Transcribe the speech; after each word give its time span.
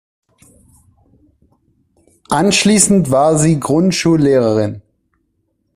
Anschließend 2.31 3.11
war 3.11 3.37
sie 3.37 3.59
Grundschullehrerin. 3.59 4.81